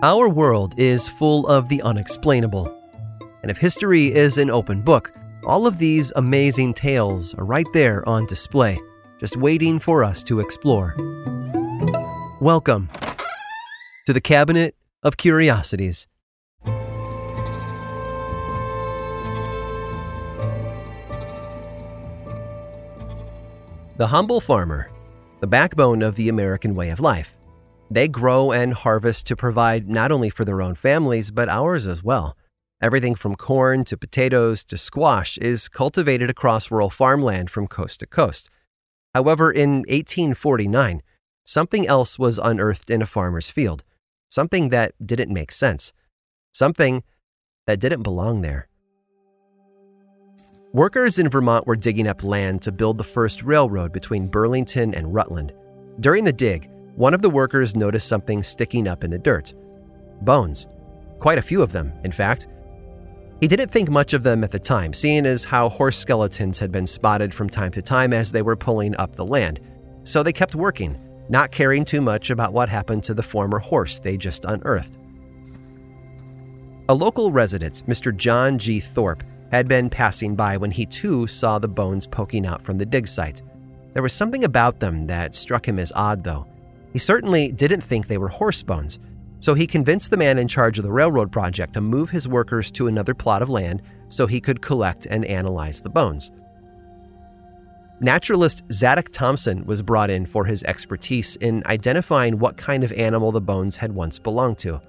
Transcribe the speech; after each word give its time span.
Our 0.00 0.28
world 0.28 0.78
is 0.78 1.08
full 1.08 1.48
of 1.48 1.68
the 1.68 1.82
unexplainable. 1.82 2.72
And 3.42 3.50
if 3.50 3.58
history 3.58 4.14
is 4.14 4.38
an 4.38 4.48
open 4.48 4.80
book, 4.80 5.12
all 5.44 5.66
of 5.66 5.78
these 5.78 6.12
amazing 6.14 6.74
tales 6.74 7.34
are 7.34 7.44
right 7.44 7.66
there 7.72 8.08
on 8.08 8.24
display, 8.26 8.78
just 9.18 9.36
waiting 9.36 9.80
for 9.80 10.04
us 10.04 10.22
to 10.22 10.38
explore. 10.38 10.94
Welcome 12.40 12.88
to 14.06 14.12
the 14.12 14.20
Cabinet 14.20 14.76
of 15.02 15.16
Curiosities. 15.16 16.06
The 23.96 24.06
humble 24.06 24.40
farmer, 24.40 24.92
the 25.40 25.48
backbone 25.48 26.02
of 26.02 26.14
the 26.14 26.28
American 26.28 26.76
way 26.76 26.90
of 26.90 27.00
life. 27.00 27.37
They 27.90 28.08
grow 28.08 28.52
and 28.52 28.74
harvest 28.74 29.26
to 29.26 29.36
provide 29.36 29.88
not 29.88 30.12
only 30.12 30.30
for 30.30 30.44
their 30.44 30.60
own 30.60 30.74
families, 30.74 31.30
but 31.30 31.48
ours 31.48 31.86
as 31.86 32.02
well. 32.02 32.36
Everything 32.80 33.14
from 33.14 33.34
corn 33.34 33.84
to 33.84 33.96
potatoes 33.96 34.62
to 34.64 34.78
squash 34.78 35.38
is 35.38 35.68
cultivated 35.68 36.30
across 36.30 36.70
rural 36.70 36.90
farmland 36.90 37.50
from 37.50 37.66
coast 37.66 38.00
to 38.00 38.06
coast. 38.06 38.50
However, 39.14 39.50
in 39.50 39.78
1849, 39.88 41.02
something 41.44 41.88
else 41.88 42.18
was 42.18 42.38
unearthed 42.38 42.90
in 42.90 43.02
a 43.02 43.06
farmer's 43.06 43.50
field, 43.50 43.82
something 44.30 44.68
that 44.68 44.94
didn't 45.04 45.32
make 45.32 45.50
sense, 45.50 45.92
something 46.52 47.02
that 47.66 47.80
didn't 47.80 48.02
belong 48.02 48.42
there. 48.42 48.68
Workers 50.74 51.18
in 51.18 51.30
Vermont 51.30 51.66
were 51.66 51.76
digging 51.76 52.06
up 52.06 52.22
land 52.22 52.60
to 52.62 52.70
build 52.70 52.98
the 52.98 53.04
first 53.04 53.42
railroad 53.42 53.90
between 53.90 54.28
Burlington 54.28 54.94
and 54.94 55.14
Rutland. 55.14 55.52
During 55.98 56.24
the 56.24 56.32
dig, 56.32 56.70
one 56.98 57.14
of 57.14 57.22
the 57.22 57.30
workers 57.30 57.76
noticed 57.76 58.08
something 58.08 58.42
sticking 58.42 58.88
up 58.88 59.04
in 59.04 59.10
the 59.10 59.18
dirt 59.18 59.54
bones. 60.22 60.66
Quite 61.20 61.38
a 61.38 61.42
few 61.42 61.62
of 61.62 61.70
them, 61.70 61.92
in 62.02 62.10
fact. 62.10 62.48
He 63.40 63.46
didn't 63.46 63.70
think 63.70 63.88
much 63.88 64.14
of 64.14 64.24
them 64.24 64.42
at 64.42 64.50
the 64.50 64.58
time, 64.58 64.92
seeing 64.92 65.24
as 65.24 65.44
how 65.44 65.68
horse 65.68 65.96
skeletons 65.96 66.58
had 66.58 66.72
been 66.72 66.88
spotted 66.88 67.32
from 67.32 67.48
time 67.48 67.70
to 67.72 67.82
time 67.82 68.12
as 68.12 68.32
they 68.32 68.42
were 68.42 68.56
pulling 68.56 68.96
up 68.96 69.14
the 69.14 69.24
land. 69.24 69.60
So 70.02 70.24
they 70.24 70.32
kept 70.32 70.56
working, 70.56 70.98
not 71.28 71.52
caring 71.52 71.84
too 71.84 72.00
much 72.00 72.30
about 72.30 72.52
what 72.52 72.68
happened 72.68 73.04
to 73.04 73.14
the 73.14 73.22
former 73.22 73.60
horse 73.60 74.00
they 74.00 74.16
just 74.16 74.44
unearthed. 74.44 74.98
A 76.88 76.94
local 76.94 77.30
resident, 77.30 77.84
Mr. 77.86 78.16
John 78.16 78.58
G. 78.58 78.80
Thorpe, 78.80 79.22
had 79.52 79.68
been 79.68 79.88
passing 79.88 80.34
by 80.34 80.56
when 80.56 80.72
he 80.72 80.84
too 80.84 81.28
saw 81.28 81.60
the 81.60 81.68
bones 81.68 82.08
poking 82.08 82.44
out 82.44 82.64
from 82.64 82.76
the 82.76 82.86
dig 82.86 83.06
site. 83.06 83.42
There 83.92 84.02
was 84.02 84.12
something 84.12 84.42
about 84.42 84.80
them 84.80 85.06
that 85.06 85.36
struck 85.36 85.66
him 85.66 85.78
as 85.78 85.92
odd, 85.94 86.24
though. 86.24 86.44
He 86.92 86.98
certainly 86.98 87.52
didn't 87.52 87.82
think 87.82 88.06
they 88.06 88.18
were 88.18 88.28
horse 88.28 88.62
bones, 88.62 88.98
so 89.40 89.54
he 89.54 89.66
convinced 89.66 90.10
the 90.10 90.16
man 90.16 90.38
in 90.38 90.48
charge 90.48 90.78
of 90.78 90.84
the 90.84 90.92
railroad 90.92 91.30
project 91.30 91.74
to 91.74 91.80
move 91.80 92.10
his 92.10 92.26
workers 92.26 92.70
to 92.72 92.86
another 92.86 93.14
plot 93.14 93.42
of 93.42 93.50
land 93.50 93.82
so 94.08 94.26
he 94.26 94.40
could 94.40 94.62
collect 94.62 95.06
and 95.06 95.24
analyze 95.26 95.80
the 95.80 95.90
bones. 95.90 96.30
Naturalist 98.00 98.62
Zadok 98.70 99.10
Thompson 99.10 99.64
was 99.66 99.82
brought 99.82 100.08
in 100.08 100.24
for 100.24 100.44
his 100.44 100.62
expertise 100.64 101.36
in 101.36 101.62
identifying 101.66 102.38
what 102.38 102.56
kind 102.56 102.84
of 102.84 102.92
animal 102.92 103.32
the 103.32 103.40
bones 103.40 103.76
had 103.76 103.92
once 103.92 104.18
belonged 104.18 104.58
to. 104.58 104.80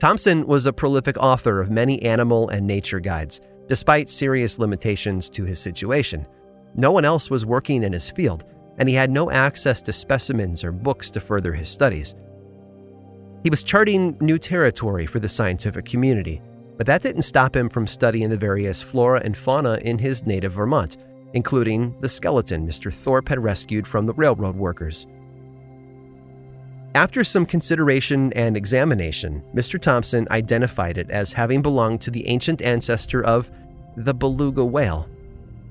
Thompson 0.00 0.46
was 0.46 0.66
a 0.66 0.72
prolific 0.72 1.16
author 1.18 1.60
of 1.60 1.70
many 1.70 2.02
animal 2.02 2.48
and 2.48 2.66
nature 2.66 3.00
guides, 3.00 3.40
despite 3.68 4.08
serious 4.08 4.58
limitations 4.58 5.30
to 5.30 5.44
his 5.44 5.60
situation. 5.60 6.26
No 6.74 6.90
one 6.90 7.04
else 7.04 7.30
was 7.30 7.46
working 7.46 7.82
in 7.82 7.92
his 7.92 8.10
field, 8.10 8.44
and 8.78 8.88
he 8.88 8.94
had 8.94 9.10
no 9.10 9.30
access 9.30 9.80
to 9.82 9.92
specimens 9.92 10.62
or 10.62 10.72
books 10.72 11.10
to 11.10 11.20
further 11.20 11.52
his 11.52 11.68
studies. 11.68 12.14
He 13.42 13.50
was 13.50 13.62
charting 13.62 14.16
new 14.20 14.38
territory 14.38 15.06
for 15.06 15.20
the 15.20 15.28
scientific 15.28 15.84
community, 15.84 16.42
but 16.76 16.86
that 16.86 17.02
didn't 17.02 17.22
stop 17.22 17.56
him 17.56 17.68
from 17.68 17.86
studying 17.86 18.28
the 18.28 18.36
various 18.36 18.82
flora 18.82 19.20
and 19.24 19.36
fauna 19.36 19.78
in 19.82 19.98
his 19.98 20.26
native 20.26 20.52
Vermont, 20.52 20.96
including 21.32 21.98
the 22.00 22.08
skeleton 22.08 22.66
Mr. 22.66 22.92
Thorpe 22.92 23.28
had 23.28 23.42
rescued 23.42 23.86
from 23.86 24.06
the 24.06 24.14
railroad 24.14 24.56
workers. 24.56 25.06
After 26.94 27.24
some 27.24 27.44
consideration 27.44 28.32
and 28.32 28.56
examination, 28.56 29.42
Mr. 29.54 29.80
Thompson 29.80 30.26
identified 30.30 30.96
it 30.96 31.10
as 31.10 31.32
having 31.32 31.60
belonged 31.60 32.00
to 32.00 32.10
the 32.10 32.26
ancient 32.26 32.62
ancestor 32.62 33.22
of 33.22 33.50
the 33.96 34.14
beluga 34.14 34.64
whale. 34.64 35.08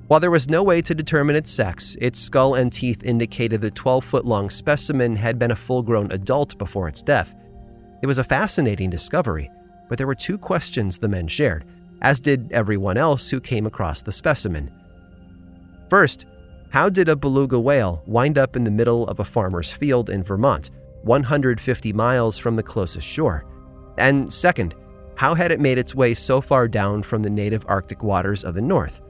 While 0.07 0.19
there 0.19 0.29
was 0.29 0.49
no 0.49 0.61
way 0.61 0.83
to 0.83 0.93
determine 0.93 1.35
its 1.35 1.49
sex, 1.49 1.97
its 1.99 2.19
skull 2.19 2.53
and 2.53 2.71
teeth 2.71 3.03
indicated 3.03 3.59
the 3.59 3.71
12 3.71 4.05
foot 4.05 4.25
long 4.25 4.51
specimen 4.51 5.15
had 5.15 5.39
been 5.39 5.49
a 5.49 5.55
full 5.55 5.81
grown 5.81 6.11
adult 6.11 6.57
before 6.59 6.87
its 6.87 7.01
death. 7.01 7.33
It 8.03 8.07
was 8.07 8.19
a 8.19 8.23
fascinating 8.23 8.91
discovery, 8.91 9.49
but 9.89 9.97
there 9.97 10.05
were 10.05 10.13
two 10.13 10.37
questions 10.37 10.99
the 10.99 11.09
men 11.09 11.27
shared, 11.27 11.65
as 12.03 12.19
did 12.19 12.51
everyone 12.51 12.97
else 12.97 13.29
who 13.29 13.39
came 13.39 13.65
across 13.65 14.03
the 14.03 14.11
specimen. 14.11 14.71
First, 15.89 16.27
how 16.69 16.87
did 16.87 17.09
a 17.09 17.15
beluga 17.15 17.59
whale 17.59 18.03
wind 18.05 18.37
up 18.37 18.55
in 18.55 18.63
the 18.63 18.69
middle 18.69 19.07
of 19.07 19.19
a 19.19 19.25
farmer's 19.25 19.71
field 19.71 20.11
in 20.11 20.21
Vermont, 20.21 20.69
150 21.01 21.93
miles 21.93 22.37
from 22.37 22.55
the 22.55 22.63
closest 22.63 23.07
shore? 23.07 23.43
And 23.97 24.31
second, 24.31 24.75
how 25.15 25.33
had 25.33 25.51
it 25.51 25.59
made 25.59 25.79
its 25.79 25.95
way 25.95 26.13
so 26.13 26.41
far 26.41 26.67
down 26.67 27.01
from 27.01 27.23
the 27.23 27.29
native 27.29 27.65
Arctic 27.67 28.03
waters 28.03 28.43
of 28.43 28.53
the 28.53 28.61
north? 28.61 29.01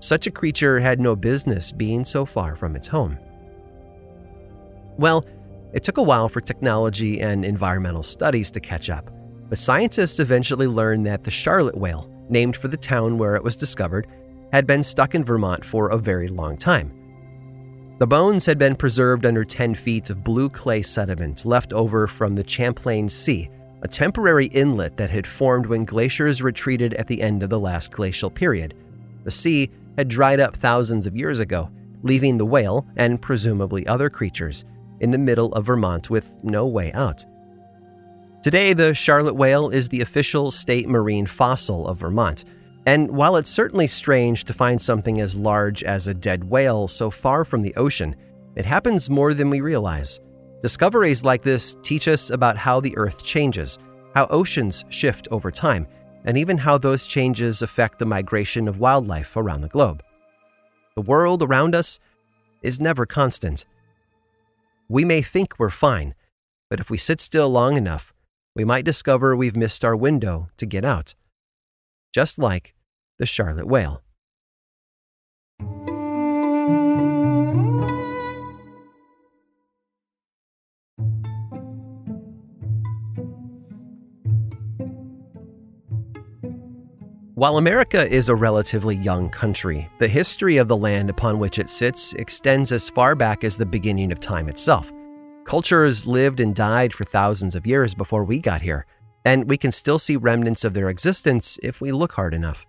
Such 0.00 0.26
a 0.26 0.30
creature 0.30 0.78
had 0.78 1.00
no 1.00 1.16
business 1.16 1.72
being 1.72 2.04
so 2.04 2.24
far 2.24 2.54
from 2.56 2.76
its 2.76 2.86
home. 2.86 3.18
Well, 4.96 5.24
it 5.72 5.84
took 5.84 5.98
a 5.98 6.02
while 6.02 6.28
for 6.28 6.40
technology 6.40 7.20
and 7.20 7.44
environmental 7.44 8.02
studies 8.02 8.50
to 8.52 8.60
catch 8.60 8.90
up, 8.90 9.10
but 9.48 9.58
scientists 9.58 10.18
eventually 10.18 10.66
learned 10.66 11.06
that 11.06 11.24
the 11.24 11.30
Charlotte 11.30 11.76
whale, 11.76 12.10
named 12.28 12.56
for 12.56 12.68
the 12.68 12.76
town 12.76 13.18
where 13.18 13.36
it 13.36 13.44
was 13.44 13.56
discovered, 13.56 14.06
had 14.52 14.66
been 14.66 14.82
stuck 14.82 15.14
in 15.14 15.24
Vermont 15.24 15.64
for 15.64 15.88
a 15.88 15.98
very 15.98 16.28
long 16.28 16.56
time. 16.56 16.92
The 17.98 18.06
bones 18.06 18.46
had 18.46 18.58
been 18.58 18.76
preserved 18.76 19.26
under 19.26 19.44
10 19.44 19.74
feet 19.74 20.08
of 20.08 20.22
blue 20.22 20.48
clay 20.48 20.82
sediment 20.82 21.44
left 21.44 21.72
over 21.72 22.06
from 22.06 22.34
the 22.34 22.48
Champlain 22.48 23.08
Sea, 23.08 23.50
a 23.82 23.88
temporary 23.88 24.46
inlet 24.46 24.96
that 24.96 25.10
had 25.10 25.26
formed 25.26 25.66
when 25.66 25.84
glaciers 25.84 26.40
retreated 26.40 26.94
at 26.94 27.08
the 27.08 27.20
end 27.20 27.42
of 27.42 27.50
the 27.50 27.58
last 27.58 27.90
glacial 27.90 28.30
period. 28.30 28.74
The 29.24 29.30
sea 29.30 29.70
had 29.96 30.08
dried 30.08 30.40
up 30.40 30.56
thousands 30.56 31.06
of 31.06 31.16
years 31.16 31.40
ago, 31.40 31.70
leaving 32.02 32.38
the 32.38 32.46
whale, 32.46 32.86
and 32.96 33.20
presumably 33.20 33.86
other 33.86 34.10
creatures, 34.10 34.64
in 35.00 35.10
the 35.10 35.18
middle 35.18 35.52
of 35.54 35.66
Vermont 35.66 36.10
with 36.10 36.34
no 36.42 36.66
way 36.66 36.92
out. 36.92 37.24
Today, 38.42 38.72
the 38.72 38.94
Charlotte 38.94 39.34
whale 39.34 39.68
is 39.68 39.88
the 39.88 40.00
official 40.00 40.50
state 40.50 40.88
marine 40.88 41.26
fossil 41.26 41.86
of 41.88 41.98
Vermont, 41.98 42.44
and 42.86 43.10
while 43.10 43.36
it's 43.36 43.50
certainly 43.50 43.86
strange 43.86 44.44
to 44.44 44.54
find 44.54 44.80
something 44.80 45.20
as 45.20 45.36
large 45.36 45.82
as 45.82 46.06
a 46.06 46.14
dead 46.14 46.44
whale 46.44 46.88
so 46.88 47.10
far 47.10 47.44
from 47.44 47.62
the 47.62 47.74
ocean, 47.74 48.16
it 48.56 48.64
happens 48.64 49.10
more 49.10 49.34
than 49.34 49.50
we 49.50 49.60
realize. 49.60 50.20
Discoveries 50.62 51.22
like 51.22 51.42
this 51.42 51.76
teach 51.82 52.08
us 52.08 52.30
about 52.30 52.56
how 52.56 52.80
the 52.80 52.96
Earth 52.96 53.24
changes, 53.24 53.78
how 54.14 54.26
oceans 54.30 54.84
shift 54.88 55.28
over 55.30 55.50
time, 55.50 55.86
and 56.28 56.36
even 56.36 56.58
how 56.58 56.76
those 56.76 57.06
changes 57.06 57.62
affect 57.62 57.98
the 57.98 58.04
migration 58.04 58.68
of 58.68 58.78
wildlife 58.78 59.34
around 59.34 59.62
the 59.62 59.68
globe. 59.68 60.02
The 60.94 61.00
world 61.00 61.42
around 61.42 61.74
us 61.74 61.98
is 62.60 62.78
never 62.78 63.06
constant. 63.06 63.64
We 64.90 65.06
may 65.06 65.22
think 65.22 65.58
we're 65.58 65.70
fine, 65.70 66.14
but 66.68 66.80
if 66.80 66.90
we 66.90 66.98
sit 66.98 67.22
still 67.22 67.48
long 67.48 67.78
enough, 67.78 68.12
we 68.54 68.62
might 68.62 68.84
discover 68.84 69.34
we've 69.34 69.56
missed 69.56 69.86
our 69.86 69.96
window 69.96 70.50
to 70.58 70.66
get 70.66 70.84
out. 70.84 71.14
Just 72.12 72.38
like 72.38 72.74
the 73.18 73.24
Charlotte 73.24 73.66
whale. 73.66 74.02
While 87.38 87.56
America 87.56 88.04
is 88.04 88.28
a 88.28 88.34
relatively 88.34 88.96
young 88.96 89.30
country, 89.30 89.88
the 90.00 90.08
history 90.08 90.56
of 90.56 90.66
the 90.66 90.76
land 90.76 91.08
upon 91.08 91.38
which 91.38 91.60
it 91.60 91.68
sits 91.68 92.12
extends 92.14 92.72
as 92.72 92.90
far 92.90 93.14
back 93.14 93.44
as 93.44 93.56
the 93.56 93.64
beginning 93.64 94.10
of 94.10 94.18
time 94.18 94.48
itself. 94.48 94.90
Cultures 95.44 96.04
lived 96.04 96.40
and 96.40 96.52
died 96.52 96.92
for 96.92 97.04
thousands 97.04 97.54
of 97.54 97.64
years 97.64 97.94
before 97.94 98.24
we 98.24 98.40
got 98.40 98.60
here, 98.60 98.86
and 99.24 99.48
we 99.48 99.56
can 99.56 99.70
still 99.70 100.00
see 100.00 100.16
remnants 100.16 100.64
of 100.64 100.74
their 100.74 100.90
existence 100.90 101.60
if 101.62 101.80
we 101.80 101.92
look 101.92 102.10
hard 102.10 102.34
enough. 102.34 102.66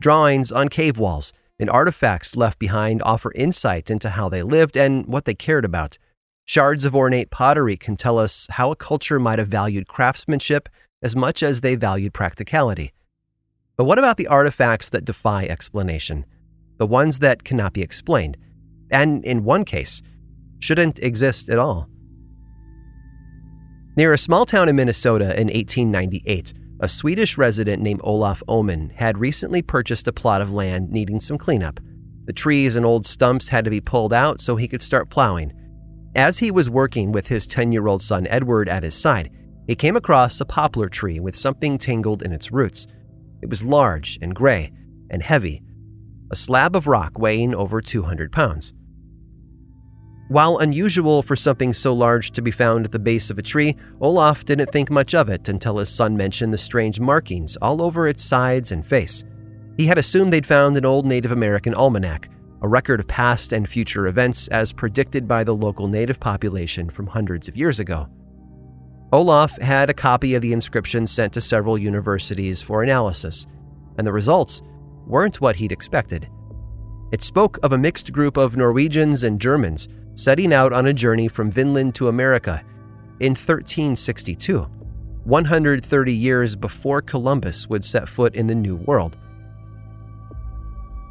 Drawings 0.00 0.50
on 0.50 0.68
cave 0.68 0.98
walls 0.98 1.32
and 1.60 1.70
artifacts 1.70 2.34
left 2.34 2.58
behind 2.58 3.02
offer 3.02 3.30
insight 3.36 3.88
into 3.88 4.10
how 4.10 4.28
they 4.28 4.42
lived 4.42 4.76
and 4.76 5.06
what 5.06 5.26
they 5.26 5.34
cared 5.34 5.64
about. 5.64 5.96
Shards 6.44 6.84
of 6.84 6.96
ornate 6.96 7.30
pottery 7.30 7.76
can 7.76 7.96
tell 7.96 8.18
us 8.18 8.48
how 8.50 8.72
a 8.72 8.76
culture 8.76 9.20
might 9.20 9.38
have 9.38 9.46
valued 9.46 9.86
craftsmanship 9.86 10.68
as 11.04 11.14
much 11.14 11.44
as 11.44 11.60
they 11.60 11.76
valued 11.76 12.12
practicality. 12.12 12.92
But 13.80 13.86
what 13.86 13.98
about 13.98 14.18
the 14.18 14.26
artifacts 14.26 14.90
that 14.90 15.06
defy 15.06 15.46
explanation? 15.46 16.26
The 16.76 16.86
ones 16.86 17.20
that 17.20 17.44
cannot 17.44 17.72
be 17.72 17.80
explained, 17.80 18.36
and 18.90 19.24
in 19.24 19.42
one 19.42 19.64
case, 19.64 20.02
shouldn't 20.58 20.98
exist 20.98 21.48
at 21.48 21.58
all. 21.58 21.88
Near 23.96 24.12
a 24.12 24.18
small 24.18 24.44
town 24.44 24.68
in 24.68 24.76
Minnesota 24.76 25.28
in 25.40 25.46
1898, 25.46 26.52
a 26.80 26.88
Swedish 26.90 27.38
resident 27.38 27.82
named 27.82 28.02
Olaf 28.04 28.42
Ohman 28.48 28.92
had 28.92 29.16
recently 29.16 29.62
purchased 29.62 30.06
a 30.06 30.12
plot 30.12 30.42
of 30.42 30.52
land 30.52 30.90
needing 30.90 31.18
some 31.18 31.38
cleanup. 31.38 31.80
The 32.26 32.34
trees 32.34 32.76
and 32.76 32.84
old 32.84 33.06
stumps 33.06 33.48
had 33.48 33.64
to 33.64 33.70
be 33.70 33.80
pulled 33.80 34.12
out 34.12 34.42
so 34.42 34.56
he 34.56 34.68
could 34.68 34.82
start 34.82 35.08
plowing. 35.08 35.54
As 36.14 36.36
he 36.36 36.50
was 36.50 36.68
working 36.68 37.12
with 37.12 37.28
his 37.28 37.46
10 37.46 37.72
year 37.72 37.86
old 37.86 38.02
son 38.02 38.26
Edward 38.26 38.68
at 38.68 38.82
his 38.82 38.94
side, 38.94 39.30
he 39.66 39.74
came 39.74 39.96
across 39.96 40.38
a 40.38 40.44
poplar 40.44 40.90
tree 40.90 41.18
with 41.18 41.34
something 41.34 41.78
tangled 41.78 42.22
in 42.22 42.30
its 42.30 42.52
roots. 42.52 42.86
It 43.42 43.48
was 43.48 43.64
large 43.64 44.18
and 44.20 44.34
gray 44.34 44.72
and 45.10 45.22
heavy, 45.22 45.62
a 46.30 46.36
slab 46.36 46.76
of 46.76 46.86
rock 46.86 47.18
weighing 47.18 47.54
over 47.54 47.80
200 47.80 48.32
pounds. 48.32 48.72
While 50.28 50.58
unusual 50.58 51.24
for 51.24 51.34
something 51.34 51.72
so 51.72 51.92
large 51.92 52.30
to 52.32 52.42
be 52.42 52.52
found 52.52 52.84
at 52.84 52.92
the 52.92 53.00
base 53.00 53.30
of 53.30 53.38
a 53.38 53.42
tree, 53.42 53.74
Olaf 54.00 54.44
didn't 54.44 54.70
think 54.70 54.88
much 54.88 55.12
of 55.12 55.28
it 55.28 55.48
until 55.48 55.78
his 55.78 55.88
son 55.88 56.16
mentioned 56.16 56.52
the 56.52 56.58
strange 56.58 57.00
markings 57.00 57.56
all 57.56 57.82
over 57.82 58.06
its 58.06 58.22
sides 58.22 58.70
and 58.70 58.86
face. 58.86 59.24
He 59.76 59.86
had 59.86 59.98
assumed 59.98 60.32
they'd 60.32 60.46
found 60.46 60.76
an 60.76 60.84
old 60.84 61.04
Native 61.04 61.32
American 61.32 61.74
almanac, 61.74 62.28
a 62.62 62.68
record 62.68 63.00
of 63.00 63.08
past 63.08 63.52
and 63.52 63.68
future 63.68 64.06
events 64.06 64.46
as 64.48 64.72
predicted 64.72 65.26
by 65.26 65.42
the 65.42 65.54
local 65.54 65.88
native 65.88 66.20
population 66.20 66.90
from 66.90 67.08
hundreds 67.08 67.48
of 67.48 67.56
years 67.56 67.80
ago. 67.80 68.06
Olaf 69.12 69.58
had 69.60 69.90
a 69.90 69.94
copy 69.94 70.34
of 70.34 70.42
the 70.42 70.52
inscription 70.52 71.06
sent 71.06 71.32
to 71.32 71.40
several 71.40 71.76
universities 71.76 72.62
for 72.62 72.82
analysis, 72.82 73.46
and 73.98 74.06
the 74.06 74.12
results 74.12 74.62
weren't 75.06 75.40
what 75.40 75.56
he'd 75.56 75.72
expected. 75.72 76.28
It 77.10 77.22
spoke 77.22 77.58
of 77.64 77.72
a 77.72 77.78
mixed 77.78 78.12
group 78.12 78.36
of 78.36 78.56
Norwegians 78.56 79.24
and 79.24 79.40
Germans 79.40 79.88
setting 80.14 80.52
out 80.52 80.72
on 80.72 80.86
a 80.86 80.92
journey 80.92 81.26
from 81.26 81.50
Vinland 81.50 81.94
to 81.96 82.08
America 82.08 82.62
in 83.18 83.32
1362, 83.32 84.60
130 85.24 86.14
years 86.14 86.54
before 86.54 87.02
Columbus 87.02 87.66
would 87.68 87.84
set 87.84 88.08
foot 88.08 88.34
in 88.36 88.46
the 88.46 88.54
New 88.54 88.76
World. 88.76 89.18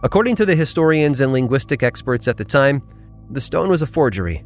According 0.04 0.38
to 0.38 0.46
the 0.46 0.56
historians 0.56 1.20
and 1.20 1.34
linguistic 1.34 1.84
experts 1.84 2.30
at 2.30 2.38
the 2.38 2.46
time, 2.46 2.82
the 3.32 3.42
stone 3.42 3.68
was 3.68 3.82
a 3.82 3.88
forgery, 3.88 4.46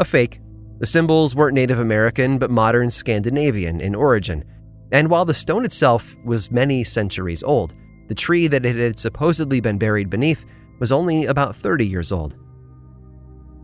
a 0.00 0.04
fake. 0.04 0.40
The 0.78 0.86
symbols 0.86 1.34
weren't 1.34 1.54
Native 1.54 1.78
American 1.78 2.38
but 2.38 2.50
modern 2.50 2.90
Scandinavian 2.90 3.80
in 3.80 3.94
origin, 3.94 4.44
and 4.92 5.08
while 5.08 5.24
the 5.24 5.34
stone 5.34 5.64
itself 5.64 6.16
was 6.24 6.50
many 6.50 6.84
centuries 6.84 7.42
old, 7.42 7.74
the 8.08 8.14
tree 8.14 8.48
that 8.48 8.66
it 8.66 8.76
had 8.76 8.98
supposedly 8.98 9.60
been 9.60 9.78
buried 9.78 10.10
beneath 10.10 10.44
was 10.80 10.92
only 10.92 11.26
about 11.26 11.56
30 11.56 11.86
years 11.86 12.12
old. 12.12 12.36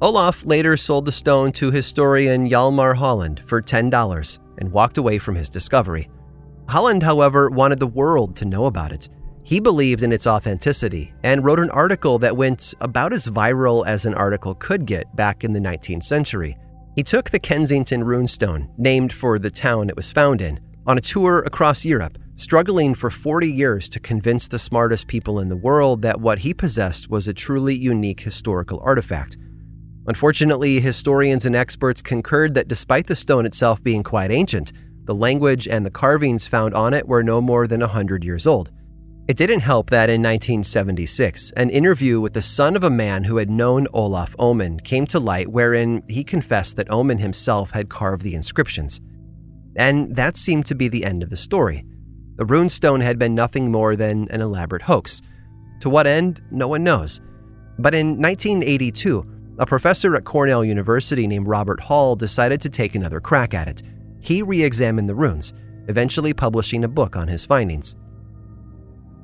Olaf 0.02 0.46
later 0.46 0.76
sold 0.76 1.04
the 1.04 1.12
stone 1.12 1.52
to 1.52 1.70
historian 1.70 2.48
Hjalmar 2.48 2.96
Holand 2.96 3.42
for 3.46 3.60
$10 3.60 4.38
and 4.58 4.72
walked 4.72 4.96
away 4.96 5.18
from 5.18 5.34
his 5.34 5.50
discovery. 5.50 6.08
Holand, 6.68 7.02
however, 7.02 7.50
wanted 7.50 7.80
the 7.80 7.86
world 7.86 8.36
to 8.36 8.44
know 8.44 8.64
about 8.64 8.92
it. 8.92 9.08
He 9.42 9.60
believed 9.60 10.02
in 10.02 10.12
its 10.12 10.26
authenticity 10.26 11.12
and 11.24 11.44
wrote 11.44 11.58
an 11.58 11.70
article 11.70 12.18
that 12.20 12.36
went 12.36 12.72
about 12.80 13.12
as 13.12 13.26
viral 13.26 13.86
as 13.86 14.06
an 14.06 14.14
article 14.14 14.54
could 14.54 14.86
get 14.86 15.14
back 15.16 15.44
in 15.44 15.52
the 15.52 15.60
19th 15.60 16.04
century. 16.04 16.56
He 16.96 17.02
took 17.02 17.31
the 17.31 17.38
Kensington 17.38 18.02
runestone, 18.02 18.69
named 18.76 19.12
for 19.12 19.38
the 19.38 19.50
town 19.50 19.88
it 19.88 19.96
was 19.96 20.10
found 20.10 20.42
in, 20.42 20.58
on 20.87 20.98
a 20.98 21.00
tour 21.00 21.40
across 21.40 21.84
Europe, 21.84 22.19
struggling 22.37 22.94
for 22.94 23.10
40 23.10 23.50
years 23.50 23.88
to 23.90 24.00
convince 24.00 24.48
the 24.48 24.58
smartest 24.58 25.06
people 25.06 25.40
in 25.40 25.48
the 25.48 25.56
world 25.56 26.02
that 26.02 26.20
what 26.20 26.40
he 26.40 26.52
possessed 26.52 27.08
was 27.08 27.28
a 27.28 27.34
truly 27.34 27.76
unique 27.76 28.20
historical 28.20 28.81
artifact. 28.81 29.37
Unfortunately, 30.08 30.81
historians 30.81 31.46
and 31.46 31.54
experts 31.54 32.02
concurred 32.02 32.54
that 32.54 32.66
despite 32.66 33.06
the 33.06 33.14
stone 33.14 33.46
itself 33.46 33.82
being 33.82 34.02
quite 34.02 34.32
ancient, 34.32 34.72
the 35.04 35.14
language 35.14 35.69
and 35.69 35.86
the 35.86 35.90
carvings 35.90 36.48
found 36.48 36.75
on 36.75 36.94
it 36.94 37.06
were 37.06 37.22
no 37.22 37.40
more 37.40 37.66
than 37.66 37.81
100 37.81 38.25
years 38.25 38.46
old. 38.46 38.70
It 39.31 39.37
didn't 39.37 39.61
help 39.61 39.91
that 39.91 40.11
in 40.11 40.21
1976, 40.23 41.53
an 41.53 41.71
interview 41.71 42.21
with 42.21 42.32
the 42.32 42.43
son 42.43 42.75
of 42.75 42.82
a 42.82 42.91
man 42.91 43.23
who 43.23 43.37
had 43.37 43.49
known 43.49 43.87
Olaf 43.94 44.35
Ohman 44.41 44.82
came 44.82 45.06
to 45.06 45.21
light 45.21 45.47
wherein 45.47 46.03
he 46.09 46.25
confessed 46.25 46.75
that 46.75 46.88
Ohman 46.88 47.21
himself 47.21 47.71
had 47.71 47.88
carved 47.88 48.25
the 48.25 48.35
inscriptions. 48.35 49.00
And 49.77 50.17
that 50.17 50.37
seemed 50.37 50.67
to 50.67 50.75
be 50.75 50.88
the 50.88 51.05
end 51.05 51.23
of 51.23 51.31
the 51.31 51.37
story. 51.37 51.87
The 52.38 52.44
runestone 52.44 53.00
had 53.05 53.21
been 53.21 53.37
nothing 53.37 53.71
more 53.71 53.94
than 53.94 54.29
an 54.31 54.41
elaborate 54.41 54.82
hoax. 54.82 55.23
To 55.82 55.88
what 55.88 56.09
end, 56.09 56.43
no 56.50 56.67
one 56.67 56.82
knows. 56.82 57.21
But 57.79 57.94
in 57.94 58.21
1982, 58.21 59.25
a 59.61 59.65
professor 59.65 60.17
at 60.17 60.25
Cornell 60.25 60.65
University 60.65 61.29
named 61.29 61.47
Robert 61.47 61.79
Hall 61.79 62.17
decided 62.17 62.61
to 62.62 62.69
take 62.69 62.97
another 62.97 63.21
crack 63.21 63.55
at 63.55 63.69
it. 63.69 63.85
He 64.19 64.43
re 64.43 64.65
examined 64.65 65.09
the 65.09 65.15
runes, 65.15 65.53
eventually 65.87 66.35
publishing 66.35 66.82
a 66.82 66.88
book 66.88 67.15
on 67.15 67.29
his 67.29 67.47
findings. 67.47 67.94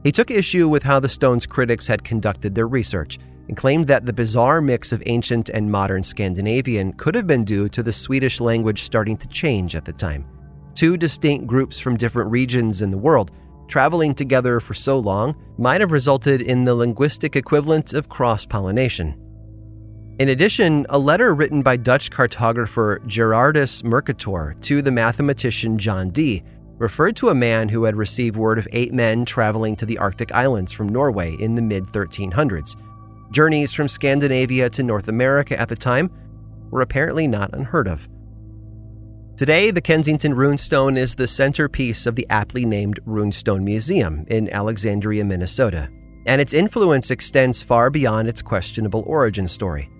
He 0.07 0.13
took 0.13 0.31
issue 0.31 0.69
with 0.69 0.85
how 0.85 1.01
the 1.01 1.09
stone's 1.09 1.47
critics 1.47 1.89
had 1.89 2.05
conducted 2.05 2.55
their 2.55 2.69
research 2.69 3.19
and 3.49 3.57
claimed 3.57 3.89
that 3.89 4.07
the 4.07 4.13
bizarre 4.13 4.61
mix 4.61 4.93
of 4.93 5.03
ancient 5.07 5.49
and 5.49 5.69
modern 5.69 6.05
Scandinavian 6.05 6.93
could 6.93 7.17
have 7.17 7.27
been 7.27 7.45
due 7.45 7.69
to 7.71 7.83
the 7.83 7.93
Swedish 7.93 8.41
language 8.41 8.85
starting 8.85 9.17
to 9.17 9.27
change 9.27 9.75
at 9.75 9.85
the 9.85 9.93
time. 9.93 10.25
Two 10.75 10.97
distinct 10.97 11.49
groups 11.49 11.81
from 11.81 11.97
different 11.97 12.31
regions 12.31 12.83
in 12.83 12.93
the 12.93 12.97
world 12.97 13.33
traveling 13.67 14.15
together 14.15 14.61
for 14.61 14.75
so 14.75 14.97
long 14.97 15.35
might 15.59 15.81
have 15.81 15.91
resulted 15.91 16.41
in 16.41 16.63
the 16.63 16.77
linguistic 16.77 17.35
equivalent 17.35 17.93
of 17.93 18.09
cross 18.09 18.47
pollination. 18.47 19.21
In 20.21 20.29
addition, 20.29 20.87
a 20.89 20.99
letter 21.01 21.35
written 21.35 21.63
by 21.63 21.77
Dutch 21.77 22.13
cartographer 22.13 23.05
Gerardus 23.09 23.83
Mercator 23.83 24.55
to 24.61 24.83
the 24.83 24.93
mathematician 24.93 25.77
John 25.79 26.11
Dee 26.11 26.45
referred 26.79 27.17
to 27.17 27.31
a 27.31 27.35
man 27.35 27.69
who 27.69 27.85
had 27.85 27.97
received 27.97 28.37
word 28.37 28.59
of 28.59 28.69
eight 28.73 28.93
men 28.93 29.25
traveling 29.25 29.77
to 29.77 29.87
the 29.87 29.99
Arctic 29.99 30.33
islands 30.33 30.73
from 30.73 30.89
Norway 30.89 31.35
in 31.37 31.55
the 31.55 31.63
mid 31.63 31.87
1300s. 31.87 32.77
Journeys 33.33 33.73
from 33.73 33.89
Scandinavia 33.89 34.71
to 34.71 34.83
North 34.83 35.09
America 35.09 35.59
at 35.59 35.69
the 35.69 35.77
time 35.77 36.11
were 36.71 36.83
apparently 36.83 37.27
not 37.27 37.55
unheard 37.55 37.89
of. 37.89 38.09
Today, 39.37 39.71
the 39.71 39.83
Kensington 39.83 40.35
Runestone 40.35 40.97
is 40.97 41.15
the 41.15 41.27
centerpiece 41.27 42.07
of 42.07 42.15
the 42.15 42.27
aptly 42.31 42.65
named 42.65 43.01
Runestone 43.07 43.63
Museum 43.63 44.25
in 44.29 44.49
Alexandria, 44.51 45.25
Minnesota, 45.25 45.91
and 46.25 46.41
its 46.41 46.55
influence 46.55 47.11
extends 47.11 47.63
far 47.63 47.91
beyond 47.91 48.29
its 48.29 48.41
questionable 48.41 49.05
origin 49.07 49.47
story. 49.47 49.91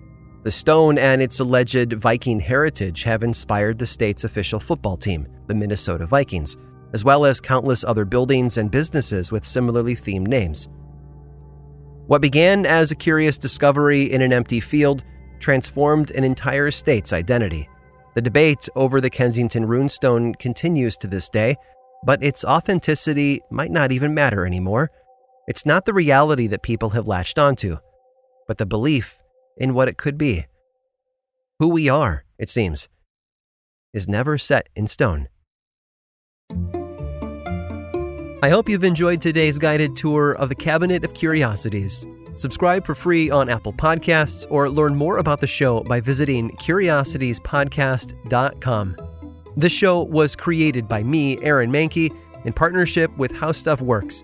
The 0.47 0.51
stone 0.51 0.97
and 0.97 1.21
its 1.21 1.41
alleged 1.41 1.91
Viking 1.91 2.39
heritage 2.39 3.03
have 3.03 3.21
inspired 3.21 3.77
the 3.77 3.85
state's 3.85 4.23
official 4.23 4.61
football 4.61 4.95
team, 4.95 5.27
the 5.47 5.53
Minnesota 5.53 6.05
Vikings, 6.05 6.55
as 6.93 7.03
well 7.03 7.25
as 7.25 7.41
countless 7.41 7.83
other 7.83 8.05
buildings 8.05 8.55
and 8.57 8.71
businesses 8.71 9.29
with 9.29 9.43
similarly 9.43 9.93
themed 9.93 10.29
names. 10.29 10.69
What 12.05 12.21
began 12.21 12.65
as 12.65 12.91
a 12.91 12.95
curious 12.95 13.37
discovery 13.37 14.09
in 14.09 14.21
an 14.21 14.31
empty 14.31 14.61
field 14.61 15.03
transformed 15.41 16.11
an 16.11 16.23
entire 16.23 16.71
state's 16.71 17.11
identity. 17.11 17.67
The 18.15 18.21
debate 18.21 18.69
over 18.77 19.01
the 19.01 19.09
Kensington 19.09 19.65
runestone 19.65 20.39
continues 20.39 20.95
to 20.99 21.07
this 21.07 21.27
day, 21.27 21.57
but 22.05 22.23
its 22.23 22.45
authenticity 22.45 23.41
might 23.51 23.71
not 23.71 23.91
even 23.91 24.13
matter 24.13 24.45
anymore. 24.45 24.91
It's 25.49 25.65
not 25.65 25.83
the 25.83 25.93
reality 25.93 26.47
that 26.47 26.63
people 26.63 26.91
have 26.91 27.05
latched 27.05 27.37
onto, 27.37 27.79
but 28.47 28.57
the 28.57 28.65
belief 28.65 29.21
in 29.57 29.73
what 29.73 29.87
it 29.87 29.97
could 29.97 30.17
be. 30.17 30.45
Who 31.59 31.69
we 31.69 31.89
are, 31.89 32.23
it 32.37 32.49
seems, 32.49 32.87
is 33.93 34.07
never 34.07 34.37
set 34.37 34.69
in 34.75 34.85
stone. 34.87 35.27
I 38.43 38.49
hope 38.49 38.69
you've 38.69 38.83
enjoyed 38.83 39.19
today's 39.21 39.57
guided 39.57 39.95
tour 39.95 40.33
of 40.33 40.49
the 40.49 40.55
Cabinet 40.55 41.03
of 41.03 41.15
Curiosities. 41.15 42.05
Subscribe 42.35 42.85
for 42.85 42.93
free 42.93 43.31
on 43.31 43.49
Apple 43.49 43.73
Podcasts 43.73 44.45
or 44.51 44.69
learn 44.69 44.95
more 44.95 45.17
about 45.17 45.39
the 45.39 45.47
show 45.47 45.79
by 45.81 45.99
visiting 45.99 46.51
curiositiespodcast.com. 46.51 48.97
This 49.55 49.73
show 49.73 50.03
was 50.03 50.35
created 50.35 50.87
by 50.87 51.01
me, 51.01 51.41
Aaron 51.41 51.71
Mahnke, 51.71 52.15
in 52.45 52.53
partnership 52.53 53.09
with 53.17 53.31
How 53.31 53.51
Stuff 53.51 53.81
Works 53.81 54.23